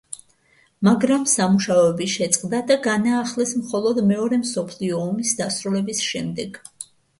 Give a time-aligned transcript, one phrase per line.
[0.87, 6.63] მაგრამ, სამუშაოები შეწყდა და განაახლეს მხოლოდ მეორე მსოფლიო ომის დასრულების შემდეგ.